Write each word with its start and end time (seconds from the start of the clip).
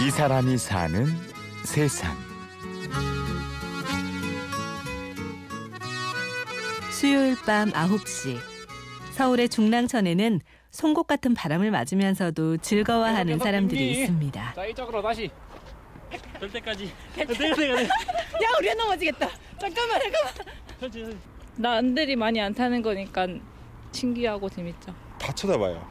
이 0.00 0.10
사람이 0.10 0.56
사는 0.56 1.06
세상. 1.64 2.16
수요일 6.90 7.36
밤 7.44 7.70
9시 7.70 8.38
서울의 9.12 9.48
중랑천에는 9.48 10.40
송곳 10.70 11.06
같은 11.06 11.34
바람을 11.34 11.70
맞으면서도 11.70 12.58
즐거워하는 12.58 13.38
사람들이 13.38 13.90
있습니다. 13.92 14.54
자 14.54 14.66
이쪽으로 14.66 15.02
다시 15.02 15.30
될 16.38 16.50
때까지 16.50 16.86
야 17.18 18.48
우리 18.58 18.74
넘어지겠다. 18.74 19.28
잠깐만 19.60 20.00
잠깐만. 20.00 21.20
남들이 21.56 22.16
많이 22.16 22.40
안 22.40 22.54
타는 22.54 22.80
거니까 22.82 23.26
신기하고 23.92 24.48
재밌죠. 24.48 24.94
다 25.18 25.32
쳐다봐요. 25.32 25.86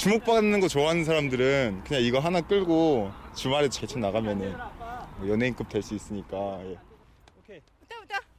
주목받는 0.00 0.60
거 0.60 0.68
좋아하는 0.68 1.04
사람들은 1.04 1.82
그냥 1.84 2.02
이거 2.02 2.20
하나 2.20 2.40
끌고 2.40 3.10
주말에 3.34 3.68
제천 3.68 4.00
나가면은 4.00 4.54
뭐 5.18 5.28
연예인급 5.28 5.68
될 5.68 5.82
수 5.82 5.94
있으니까 5.94 6.58
예. 6.64 6.78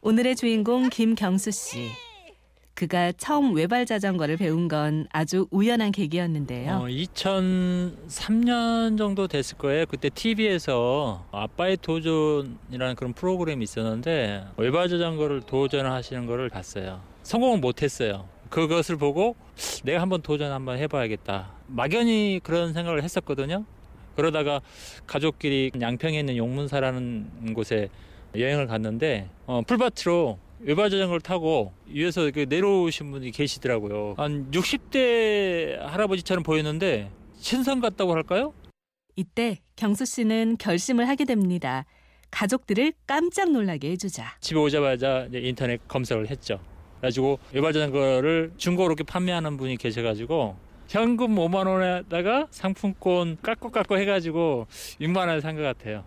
오늘의 0.02 0.35
주인공 0.35 0.89
김경수 0.89 1.52
씨. 1.52 1.89
그가 2.73 3.11
처음 3.11 3.53
외발 3.53 3.85
자전거를 3.85 4.38
배운 4.38 4.67
건 4.67 5.05
아주 5.11 5.45
우연한 5.52 5.91
계기였는데요. 5.91 6.77
어, 6.77 6.85
2003년 6.88 8.97
정도 8.97 9.27
됐을 9.27 9.55
거예요. 9.59 9.85
그때 9.85 10.09
TV에서 10.09 11.27
아빠의 11.31 11.77
도전이라는 11.80 12.95
그런 12.95 13.13
프로그램이 13.13 13.63
있었는데 13.63 14.47
외발 14.57 14.89
자전거를 14.89 15.41
도전하시는 15.41 16.25
거를 16.25 16.49
봤어요. 16.49 17.02
성공은 17.21 17.61
못했어요. 17.61 18.30
그것을 18.51 18.97
보고 18.97 19.35
내가 19.83 20.01
한번 20.01 20.21
도전 20.21 20.51
한번 20.51 20.77
해봐야겠다. 20.77 21.53
막연히 21.67 22.39
그런 22.43 22.73
생각을 22.73 23.02
했었거든요. 23.02 23.66
그러다가 24.16 24.61
가족끼리 25.08 25.71
양평에 25.80 26.19
있는 26.19 26.35
용문사라는 26.35 27.53
곳에 27.55 27.89
여행을 28.35 28.67
갔는데 28.67 29.30
어, 29.47 29.61
풀밭으로 29.66 30.38
외발 30.59 30.89
자전거를 30.89 31.21
타고 31.21 31.71
위에서 31.88 32.23
이렇게 32.23 32.45
내려오신 32.45 33.11
분이 33.11 33.31
계시더라고요. 33.31 34.16
한 34.17 34.52
60대 34.52 35.80
할아버지처럼 35.80 36.43
보였는데 36.43 37.09
신선 37.39 37.80
같다고 37.80 38.13
할까요? 38.13 38.53
이때 39.15 39.59
경수 39.77 40.05
씨는 40.05 40.58
결심을 40.58 41.08
하게 41.08 41.23
됩니다. 41.25 41.86
가족들을 42.31 42.93
깜짝 43.08 43.52
놀라게 43.52 43.91
해주자. 43.91 44.38
집에 44.41 44.59
오자마자 44.59 45.27
인터넷 45.33 45.86
검색을 45.88 46.30
했죠. 46.30 46.59
그래가지고 47.02 47.39
외발 47.52 47.73
자전거를 47.73 48.52
중고로 48.57 48.88
이렇게 48.88 49.03
판매하는 49.03 49.57
분이 49.57 49.77
계셔가지고 49.77 50.55
현금 50.88 51.35
5만 51.35 51.67
원에다가 51.67 52.47
상품권 52.52 53.38
깎고 53.41 53.71
깎고 53.71 53.97
해가지고 53.97 54.67
6만 54.99 55.17
원에 55.27 55.41
산 55.41 55.55
것 55.55 55.61
같아요. 55.63 56.03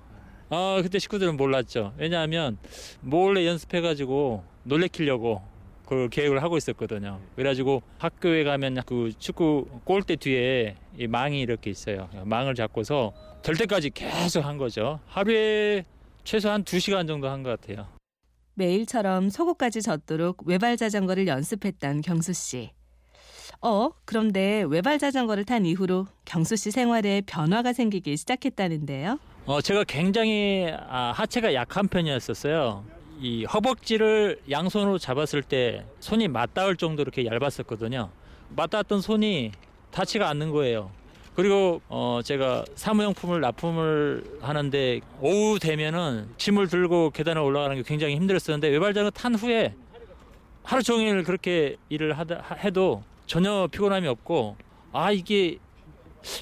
아 0.51 0.79
그때 0.83 0.99
식구들은 0.99 1.37
몰랐죠. 1.37 1.95
왜냐하면 1.97 2.59
몰래 3.01 3.47
연습해가지고 3.47 4.45
놀래키려고 4.65 5.43
그 5.87 6.09
계획을 6.11 6.43
하고 6.43 6.57
있었거든요. 6.57 7.19
그래가지고 7.35 7.83
학교에 7.99 8.45
가면 8.45 8.83
그 8.87 9.13
축구 9.19 9.67
골대 9.85 10.17
뒤에 10.17 10.77
이 10.99 11.07
망이 11.07 11.41
이렇게 11.41 11.71
있어요. 11.71 12.09
망을 12.25 12.55
잡고서 12.55 13.13
될 13.43 13.57
때까지 13.57 13.91
계속 13.91 14.45
한 14.45 14.57
거죠. 14.59 15.01
하루에 15.07 15.85
최소한 16.25 16.63
2시간 16.65 17.07
정도 17.07 17.29
한 17.29 17.43
것 17.43 17.61
같아요. 17.61 17.87
매일처럼 18.55 19.31
속옷까지 19.31 19.83
젖도록 19.83 20.43
외발 20.47 20.77
자전거를 20.77 21.27
연습했던 21.27 22.01
경수 22.01 22.33
씨. 22.33 22.71
어, 23.61 23.91
그런데 24.05 24.65
외발 24.69 24.99
자전거를 24.99 25.45
탄 25.45 25.65
이후로 25.67 26.07
경수 26.25 26.57
씨 26.57 26.71
생활에 26.71 27.23
변화가 27.27 27.73
생기기 27.73 28.17
시작했다는데요. 28.17 29.19
어, 29.47 29.61
제가 29.61 29.85
굉장히 29.85 30.71
아, 30.89 31.13
하체가 31.15 31.55
약한 31.55 31.89
편이었었어요. 31.89 32.85
이 33.21 33.45
허벅지를 33.45 34.41
양손으로 34.51 34.99
잡았을 34.99 35.43
때 35.43 35.87
손이 36.01 36.29
맞닿을 36.29 36.77
정도로 36.77 37.11
이렇게 37.15 37.27
얇았었거든요. 37.27 38.11
맞닿았던 38.51 39.01
손이 39.01 39.53
닿지가 39.91 40.29
않는 40.31 40.51
거예요. 40.51 40.91
그리고 41.35 41.81
어 41.89 42.21
제가 42.25 42.65
사무용품을 42.77 43.41
납품을 43.41 44.39
하는데 44.41 45.01
오후 45.21 45.59
되면은 45.59 46.29
짐을 46.39 46.69
들고 46.69 47.11
계단을 47.11 47.43
올라가는 47.43 47.75
게 47.77 47.83
굉장히 47.83 48.15
힘들었었는데 48.17 48.69
외발장을 48.69 49.11
탄 49.11 49.35
후에 49.35 49.75
하루 50.63 50.83
종일 50.83 51.23
그렇게 51.25 51.77
일을 51.89 52.17
하다 52.17 52.57
해도 52.63 53.03
전혀 53.27 53.69
피곤함이 53.71 54.07
없고 54.07 54.57
아 54.93 55.11
이게 55.11 55.59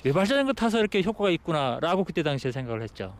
외발자전거 0.04 0.52
타서 0.52 0.78
이렇게 0.78 1.02
효과가 1.02 1.30
있구나라고 1.30 2.04
그때 2.04 2.22
당시에 2.22 2.52
생각을 2.52 2.82
했죠. 2.82 3.14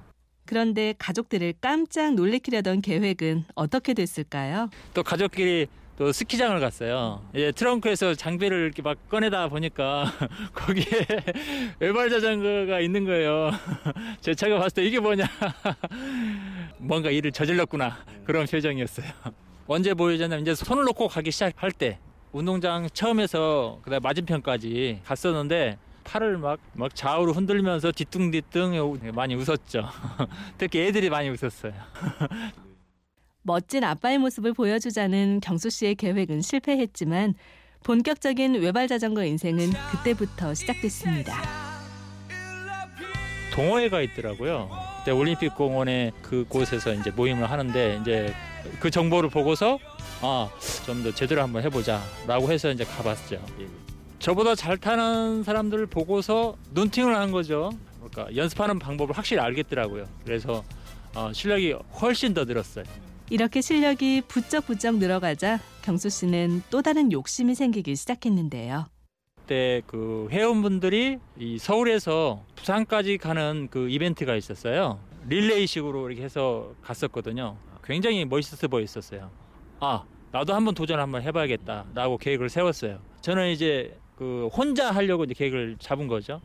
그런데 0.45 0.95
가족들을 0.99 1.55
깜짝 1.61 2.15
놀래키려던 2.15 2.83
계획은 2.83 3.45
어떻게 3.55 3.95
됐을까요? 3.95 4.69
또 4.93 5.03
가족끼리 5.03 5.67
또 5.97 6.11
스키장을 6.11 6.59
갔어요. 6.59 7.23
이제 7.35 7.53
트렁크에서 7.53 8.15
장비를 8.15 8.61
이렇게 8.65 8.83
막 8.83 8.97
꺼내다 9.09 9.49
보니까 9.49 10.11
거기에 10.55 10.85
외발 11.81 12.09
자전거가 12.11 12.81
있는 12.81 13.05
거예요. 13.05 13.51
제 14.21 14.35
차가 14.35 14.59
봤을 14.59 14.77
때 14.77 14.85
이게 14.85 14.99
뭐냐. 14.99 15.25
뭔가 16.79 17.11
일을 17.11 17.31
저질렀구나. 17.33 17.99
그런 18.25 18.47
표정이었어요. 18.47 19.07
언제 19.67 19.95
보여줬냐면 19.95 20.43
이제 20.43 20.55
손을 20.55 20.85
놓고 20.85 21.09
가기 21.09 21.31
시작할 21.31 21.73
때 21.73 21.99
운동장 22.33 22.89
처음에서 22.93 23.81
그다음 23.83 24.03
맞은편까지 24.03 25.01
갔었는데 25.05 25.77
팔을 26.05 26.39
막, 26.39 26.59
막 26.73 26.95
좌우로 26.95 27.33
흔들면서 27.33 27.93
뒤뚱뒤뚱 27.93 28.73
많이 29.15 29.35
웃었죠. 29.35 29.89
특히 30.59 30.81
애들이 30.81 31.11
많이 31.11 31.29
웃었어요. 31.29 31.73
멋진 33.43 33.85
아빠의 33.85 34.19
모습을 34.19 34.53
보여주자는 34.55 35.41
경수 35.41 35.71
씨의 35.71 35.97
계획은 35.97 36.43
실패했지만 36.43 37.35
본격적인 37.83 38.55
외발 38.63 38.87
자전거 38.87 39.25
인생은 39.25 39.71
그때부터 39.91 40.55
시작됐습니다. 40.55 41.35
동호회가 43.53 44.01
있더라고요. 44.03 44.71
그때 44.99 45.11
올림픽 45.11 45.55
공원에 45.57 46.13
그곳에서 46.23 46.95
이제 46.95 47.11
모임을 47.11 47.51
하는데 47.51 47.99
이제 48.01 48.33
그 48.79 48.91
정보를 48.91 49.29
보고서 49.29 49.79
아, 50.23 50.49
좀 50.87 51.03
더 51.03 51.13
제대로 51.13 51.43
한번 51.43 51.65
해보자라고 51.65 52.53
해서 52.53 52.71
이제 52.71 52.85
가봤죠. 52.85 53.45
저보다 54.21 54.55
잘 54.55 54.79
타는 54.79 55.43
사람들을 55.43 55.87
보고서 55.87 56.57
눈팅을 56.71 57.17
한 57.17 57.33
거죠. 57.33 57.73
그러니까 58.09 58.35
연습하는 58.37 58.79
방법을 58.79 59.19
확실히 59.19 59.43
알겠더라고요. 59.43 60.07
그래서 60.25 60.63
어, 61.15 61.33
실력이 61.33 61.73
훨씬 62.01 62.33
더 62.33 62.45
늘었어요. 62.45 62.85
이렇게 63.33 63.63
실력이 63.63 64.25
부쩍부쩍 64.29 64.99
늘어가자 64.99 65.59
경수 65.81 66.11
씨는 66.11 66.63
또 66.69 66.83
다른 66.83 67.11
욕심이 67.13 67.55
생기기 67.55 67.97
시작했는데요. 67.97 68.85
그때 69.41 69.81
그 69.87 70.29
회원분들이 70.31 71.17
이 71.39 71.59
서울에서 71.59 72.45
부산까지 72.57 73.17
가는 73.17 73.69
그 73.71 73.89
이벤트가 73.89 74.37
있었어요. 74.37 75.01
릴레이식으로 75.31 76.11
이렇게 76.11 76.23
해서 76.25 76.75
갔었거든요. 76.83 77.57
굉장히 77.83 78.27
멋있어 78.27 78.69
보였었어요. 78.69 79.31
아, 79.81 80.05
나도 80.31 80.53
한번 80.53 80.75
도전 80.75 81.01
한번 81.01 81.23
해봐야겠다라고 81.23 82.19
계획을 82.19 82.51
세웠어요. 82.51 82.99
저는 83.23 83.49
이제 83.49 83.99
그 84.15 84.51
혼자 84.53 84.91
하려고 84.91 85.25
이제 85.25 85.33
계획을 85.33 85.77
잡은 85.79 86.07
거죠. 86.07 86.43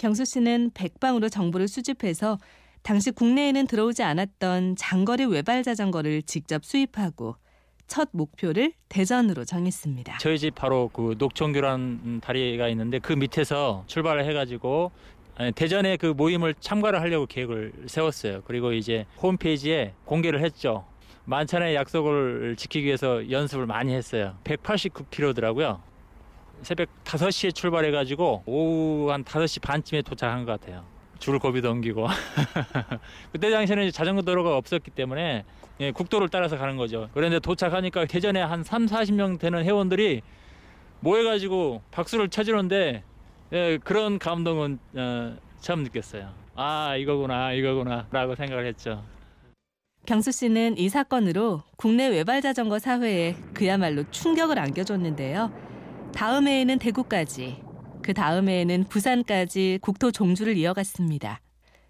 경수 0.00 0.24
씨는 0.24 0.72
백방으로 0.74 1.28
정보를 1.28 1.68
수집해서 1.68 2.38
당시 2.82 3.10
국내에는 3.12 3.66
들어오지 3.66 4.02
않았던 4.02 4.76
장거리 4.76 5.24
외발 5.24 5.62
자전거를 5.62 6.22
직접 6.22 6.64
수입하고 6.64 7.36
첫 7.86 8.08
목표를 8.12 8.72
대전으로 8.88 9.44
정했습니다. 9.44 10.18
저희 10.18 10.38
집 10.38 10.54
바로 10.54 10.88
그 10.92 11.14
녹천교라는 11.18 12.20
다리가 12.20 12.68
있는데 12.68 12.98
그 12.98 13.12
밑에서 13.12 13.84
출발을 13.86 14.24
해가지고 14.26 14.90
대전에 15.54 15.96
그 15.96 16.06
모임을 16.06 16.54
참가를 16.58 17.00
하려고 17.00 17.26
계획을 17.26 17.72
세웠어요. 17.86 18.42
그리고 18.46 18.72
이제 18.72 19.06
홈페이지에 19.20 19.94
공개를 20.04 20.42
했죠. 20.42 20.84
만찬의 21.24 21.74
약속을 21.76 22.56
지키기 22.56 22.86
위해서 22.86 23.30
연습을 23.30 23.66
많이 23.66 23.94
했어요. 23.94 24.36
189km더라고요. 24.44 25.80
새벽 26.62 26.88
5시에 27.04 27.54
출발해가지고 27.54 28.42
오후 28.46 29.10
한 29.12 29.22
5시 29.24 29.62
반쯤에 29.62 30.02
도착한 30.02 30.44
것 30.44 30.60
같아요. 30.60 30.84
줄 31.22 31.38
고비도 31.38 31.70
옮기고. 31.70 32.08
그때 33.30 33.50
당시에는 33.50 33.92
자전거 33.92 34.22
도로가 34.22 34.56
없었기 34.56 34.90
때문에 34.90 35.44
예, 35.78 35.92
국도를 35.92 36.28
따라서 36.28 36.58
가는 36.58 36.76
거죠. 36.76 37.08
그런데 37.14 37.38
도착하니까 37.38 38.06
대전에 38.06 38.42
한 38.42 38.64
3, 38.64 38.86
40명 38.86 39.38
되는 39.38 39.64
회원들이 39.64 40.20
모여가지고 40.98 41.80
박수를 41.92 42.28
쳐주는데 42.28 43.04
예, 43.52 43.78
그런 43.84 44.18
감동은 44.18 44.80
어, 44.96 45.36
처음 45.60 45.84
느꼈어요. 45.84 46.28
아 46.56 46.96
이거구나 46.96 47.52
이거구나 47.52 48.08
라고 48.10 48.34
생각을 48.34 48.66
했죠. 48.66 49.04
경수 50.04 50.32
씨는 50.32 50.76
이 50.76 50.88
사건으로 50.88 51.62
국내 51.76 52.08
외발 52.08 52.42
자전거 52.42 52.80
사회에 52.80 53.36
그야말로 53.54 54.02
충격을 54.10 54.58
안겨줬는데요. 54.58 55.52
다음 56.12 56.48
해에는 56.48 56.80
대구까지, 56.80 57.61
그 58.02 58.14
다음 58.14 58.48
해에는 58.48 58.84
부산까지 58.88 59.78
국토 59.80 60.10
종주를 60.10 60.56
이어갔습니다. 60.56 61.40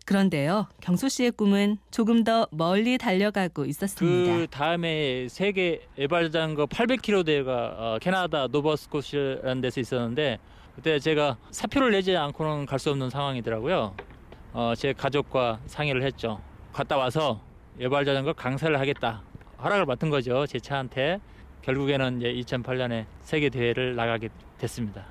그런데요, 0.04 0.66
경수 0.80 1.08
씨의 1.08 1.30
꿈은 1.32 1.78
조금 1.92 2.24
더 2.24 2.46
멀리 2.50 2.98
달려가고 2.98 3.64
있었습니다. 3.66 4.36
그 4.36 4.46
다음에 4.50 5.28
세계 5.28 5.80
외발자전거 5.96 6.66
800km 6.66 7.24
대회가 7.24 7.74
어, 7.78 7.98
캐나다 8.00 8.48
노버스코시라는 8.48 9.60
데서 9.60 9.80
있었는데 9.80 10.38
그때 10.74 10.98
제가 10.98 11.36
사표를 11.52 11.92
내지 11.92 12.16
않고는 12.16 12.66
갈 12.66 12.78
수 12.80 12.90
없는 12.90 13.10
상황이더라고요. 13.10 13.94
어, 14.54 14.72
제 14.76 14.92
가족과 14.92 15.60
상의를 15.66 16.02
했죠. 16.02 16.40
갔다 16.72 16.96
와서 16.96 17.40
외발자전거 17.78 18.32
강사를 18.32 18.78
하겠다. 18.78 19.22
허락을 19.62 19.86
맡은 19.86 20.10
거죠. 20.10 20.46
제 20.46 20.58
차한테. 20.58 21.20
결국에는 21.62 22.20
이제 22.20 22.56
2008년에 22.56 23.04
세계 23.20 23.48
대회를 23.48 23.94
나가게 23.94 24.30
됐습니다. 24.58 25.04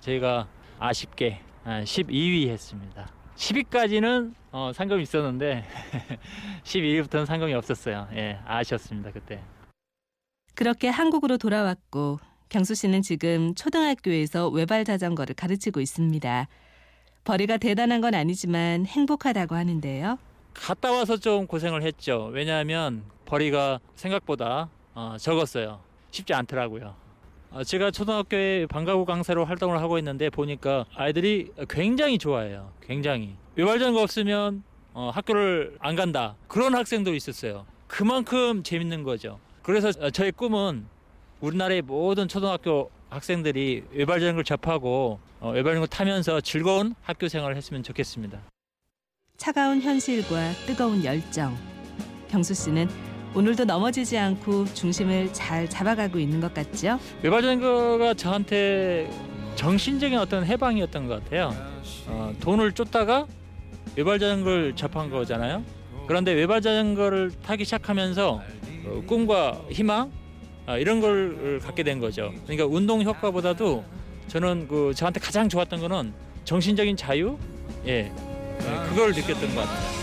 저희가 0.00 0.48
아쉽게 0.78 1.40
12위 1.64 2.48
했습니다. 2.48 3.10
10위까지는 3.36 4.34
어, 4.50 4.72
상금이 4.74 5.02
있었는데 5.02 5.64
11위부터는 6.64 7.26
상금이 7.26 7.54
없었어요. 7.54 8.08
예, 8.14 8.38
아쉬웠습니다 8.46 9.12
그때. 9.12 9.40
그렇게 10.54 10.88
한국으로 10.88 11.38
돌아왔고 11.38 12.18
경수 12.48 12.74
씨는 12.74 13.02
지금 13.02 13.54
초등학교에서 13.54 14.48
외발 14.48 14.84
자전거를 14.84 15.34
가르치고 15.34 15.80
있습니다. 15.80 16.48
벌이가 17.24 17.58
대단한 17.58 18.00
건 18.00 18.14
아니지만 18.14 18.86
행복하다고 18.86 19.54
하는데요. 19.54 20.18
갔다 20.54 20.90
와서 20.90 21.16
좀 21.16 21.46
고생을 21.46 21.82
했죠. 21.82 22.30
왜냐하면 22.32 23.04
벌이가 23.26 23.78
생각보다 23.94 24.70
어, 24.94 25.16
적었어요. 25.20 25.80
쉽지 26.10 26.32
않더라고요. 26.34 26.96
어, 27.50 27.64
제가 27.64 27.90
초등학교에 27.90 28.66
방과후 28.66 29.04
강사로 29.04 29.44
활동을 29.44 29.80
하고 29.80 29.98
있는데 29.98 30.28
보니까 30.28 30.84
아이들이 30.94 31.50
굉장히 31.68 32.18
좋아해요. 32.18 32.70
굉장히. 32.86 33.34
외발자전거 33.56 34.02
없으면 34.02 34.62
어, 34.92 35.10
학교를 35.14 35.76
안 35.80 35.96
간다. 35.96 36.34
그런 36.46 36.74
학생도 36.74 37.14
있었어요. 37.14 37.64
그만큼 37.86 38.62
재밌는 38.62 39.02
거죠. 39.02 39.38
그래서 39.62 39.88
어, 40.00 40.10
저의 40.10 40.32
꿈은 40.32 40.86
우리나라의 41.40 41.82
모든 41.82 42.28
초등학교 42.28 42.90
학생들이 43.08 43.84
외발자전거를 43.92 44.44
접하고 44.44 45.18
어, 45.40 45.50
외발자전거 45.52 45.86
타면서 45.86 46.40
즐거운 46.42 46.94
학교 47.02 47.28
생활을 47.28 47.56
했으면 47.56 47.82
좋겠습니다. 47.82 48.40
차가운 49.38 49.80
현실과 49.80 50.52
뜨거운 50.66 51.02
열정. 51.04 51.56
경수 52.28 52.52
씨는 52.52 52.88
오늘도 53.38 53.66
넘어지지 53.66 54.18
않고 54.18 54.64
중심을 54.74 55.32
잘 55.32 55.70
잡아가고 55.70 56.18
있는 56.18 56.40
것 56.40 56.52
같죠? 56.52 56.98
외발자전거가 57.22 58.14
저한테 58.14 59.08
정신적인 59.54 60.18
어떤 60.18 60.44
해방이었던 60.44 61.06
것 61.06 61.22
같아요. 61.22 61.54
어, 62.08 62.34
돈을 62.40 62.72
쫓다가 62.72 63.28
외발자전거를 63.94 64.74
접한 64.74 65.08
거잖아요. 65.10 65.62
그런데 66.08 66.32
외발자전거를 66.32 67.30
타기 67.44 67.64
시작하면서 67.64 68.42
어, 68.86 69.02
꿈과 69.06 69.60
희망 69.70 70.10
아, 70.66 70.76
이런 70.76 71.00
걸 71.00 71.60
갖게 71.62 71.84
된 71.84 72.00
거죠. 72.00 72.32
그러니까 72.42 72.66
운동 72.66 73.02
효과보다도 73.02 73.84
저는 74.26 74.66
그 74.66 74.92
저한테 74.96 75.20
가장 75.20 75.48
좋았던 75.48 75.78
거는 75.78 76.12
정신적인 76.44 76.96
자유, 76.96 77.38
예, 77.86 78.10
예, 78.10 78.88
그걸 78.88 79.12
느꼈던 79.12 79.54
것 79.54 79.60
같아요. 79.60 79.97